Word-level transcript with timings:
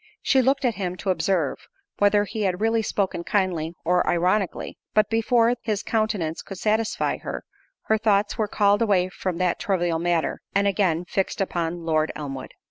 She 0.23 0.41
looked 0.41 0.65
at 0.65 0.73
him 0.81 0.97
to 0.97 1.11
observe, 1.11 1.67
whether 1.99 2.23
he 2.23 2.41
had 2.41 2.59
really 2.59 2.81
spoken 2.81 3.23
kindly, 3.23 3.75
or 3.85 4.07
ironically; 4.09 4.79
but 4.95 5.11
before 5.11 5.53
his 5.61 5.83
countenance 5.83 6.41
could 6.41 6.57
satisfy 6.57 7.17
her, 7.19 7.45
her 7.83 7.99
thoughts 7.99 8.35
were 8.35 8.47
called 8.47 8.81
away 8.81 9.09
from 9.09 9.37
that 9.37 9.59
trivial 9.59 9.99
matter, 9.99 10.41
and 10.55 10.67
again 10.67 11.05
fixed 11.05 11.39
upon 11.39 11.85
Lord 11.85 12.11
Elmwood. 12.15 12.55